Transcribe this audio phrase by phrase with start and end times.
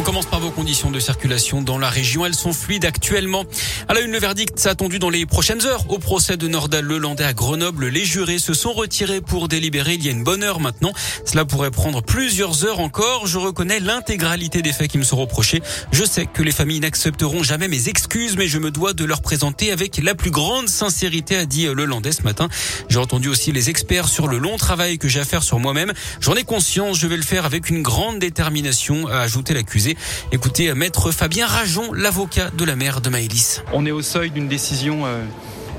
[0.00, 2.24] On commence par vos conditions de circulation dans la région.
[2.24, 3.44] Elles sont fluides actuellement.
[3.86, 7.24] À la une, le verdict attendu dans les prochaines heures au procès de Nordal Lelandais
[7.24, 7.88] à Grenoble.
[7.88, 10.94] Les jurés se sont retirés pour délibérer il y a une bonne heure maintenant.
[11.26, 13.26] Cela pourrait prendre plusieurs heures encore.
[13.26, 15.60] Je reconnais l'intégralité des faits qui me sont reprochés.
[15.92, 19.20] Je sais que les familles n'accepteront jamais mes excuses, mais je me dois de leur
[19.20, 22.48] présenter avec la plus grande sincérité, a dit Lelandais ce matin.
[22.88, 25.92] J'ai entendu aussi les experts sur le long travail que j'ai à faire sur moi-même.
[26.20, 29.89] J'en ai conscience, je vais le faire avec une grande détermination, a ajouté l'accusé.
[30.32, 33.62] Écoutez, maître Fabien Rajon, l'avocat de la mère de Maëlys.
[33.72, 35.22] On est au seuil d'une décision euh,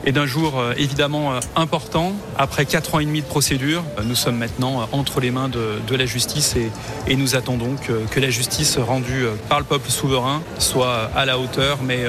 [0.05, 2.13] et d'un jour euh, évidemment euh, important.
[2.37, 6.05] Après quatre ans et demi de procédure, nous sommes maintenant entre les mains de, la
[6.05, 6.55] justice
[7.07, 11.79] et, nous attendons que, la justice rendue par le peuple souverain soit à la hauteur,
[11.83, 12.05] mais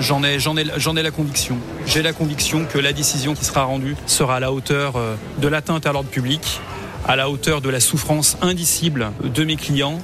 [0.00, 1.58] j'en ai, j'en ai, j'en ai la conviction.
[1.86, 4.94] J'ai la conviction que la décision qui sera rendue sera à la hauteur
[5.38, 6.60] de l'atteinte à l'ordre public
[7.06, 10.00] à la hauteur de la souffrance indicible de mes clients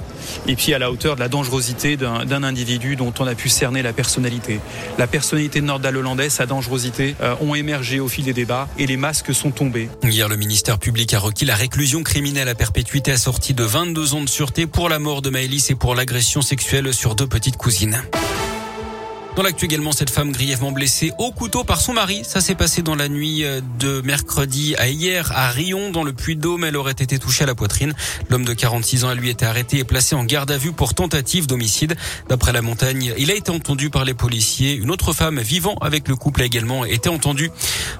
[0.47, 3.81] et puis à la hauteur de la dangerosité d'un individu dont on a pu cerner
[3.81, 4.59] la personnalité.
[4.97, 9.33] La personnalité nord-hollandaise, sa dangerosité euh, ont émergé au fil des débats et les masques
[9.33, 9.89] sont tombés.
[10.03, 14.21] Hier, le ministère public a requis la réclusion criminelle à perpétuité assortie de 22 ans
[14.21, 18.01] de sûreté pour la mort de Maëlys et pour l'agression sexuelle sur deux petites cousines.
[19.37, 22.23] Dans l'actu également, cette femme grièvement blessée au couteau par son mari.
[22.25, 26.11] Ça s'est passé dans la nuit euh, de mercredi à hier à Rion, dans le
[26.11, 26.65] Puy-de-Dôme.
[26.65, 27.93] Elle aurait été touchée à la poitrine.
[28.29, 30.93] L'homme de 46 ans a lui été arrêté et placé en garde à vue pour
[30.93, 31.95] tentative d'homicide.
[32.27, 34.73] D'après la montagne, il a été entendu par les policiers.
[34.73, 37.51] Une autre femme vivant avec le couple a également été entendue.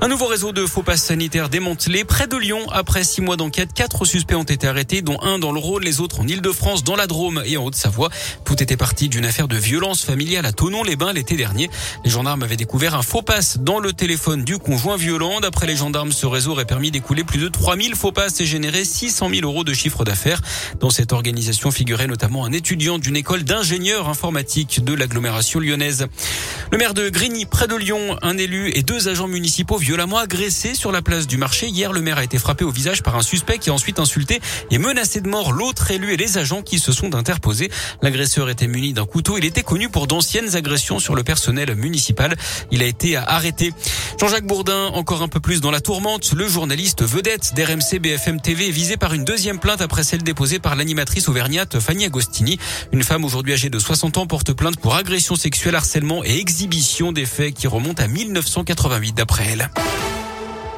[0.02, 2.60] Un nouveau réseau de faux passes sanitaires démantelé près de Lyon.
[2.74, 6.02] Après six mois d'enquête, quatre suspects ont été arrêtés, dont un dans le Rhône, les
[6.02, 8.10] autres en Ile-de-France, dans la Drôme et en Haute-Savoie.
[8.44, 11.70] Tout était parti d'une affaire de violence familiale à Tonon-les-Bains l'été dernier.
[12.04, 15.40] Les gendarmes avaient découvert un faux passe dans le téléphone du conjoint violent.
[15.40, 18.84] D'après les gendarmes, ce réseau aurait permis d'écouler plus de 3000 faux passes et générer
[18.84, 20.42] 600 000 euros de chiffre d'affaires.
[20.80, 26.08] Dans cette organisation figurait notamment un étudiant d'une école d'ingénieurs informatiques de l'agglomération lyonnaise.
[26.72, 30.74] Le maire de Grigny, près de Lyon, un élu et deux agents municipaux violemment agressés
[30.74, 31.68] sur la place du marché.
[31.68, 34.42] Hier, le maire a été frappé au visage par un suspect qui a ensuite insulté
[34.72, 37.70] et menacé de mort l'autre élu et les agents qui se sont interposés.
[38.02, 39.38] L'agresseur était muni d'un couteau.
[39.38, 42.36] Il était connu pour d'anciennes agressions sur le personnel municipal.
[42.72, 43.74] Il a été arrêté.
[44.20, 46.34] Jean-Jacques Bourdin, encore un peu plus dans la tourmente.
[46.34, 50.76] Le journaliste vedette d'RMC BFM TV visé par une deuxième plainte après celle déposée par
[50.76, 52.60] l'animatrice auvergnate Fanny Agostini.
[52.92, 57.12] Une femme aujourd'hui âgée de 60 ans porte plainte pour agression sexuelle, harcèlement et exhibition
[57.12, 59.70] des faits qui remontent à 1988 d'après elle.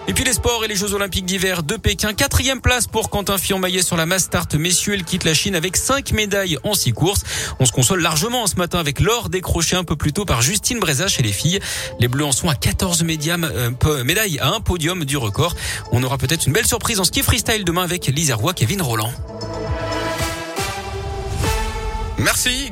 [0.06, 2.14] Et puis les sports et les Jeux Olympiques d'hiver de Pékin.
[2.14, 4.48] Quatrième place pour Quentin Fillon-Maillet sur la Mastart.
[4.60, 7.24] Messieurs, il quitte la Chine avec cinq médailles en six courses.
[7.60, 10.80] On se console largement ce matin avec l'or décroché un peu plus tôt par Justine
[10.80, 11.62] Breza chez les filles.
[12.02, 15.56] Les Bleus en sont à 14 médiums, euh, médailles à un podium du record.
[15.94, 19.12] On aura peut-être une belle surprise en ski freestyle demain avec Lisa Roy, Kevin Roland.
[22.18, 22.72] Merci.